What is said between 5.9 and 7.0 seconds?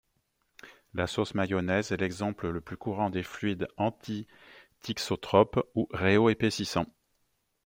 rhéoépaississants.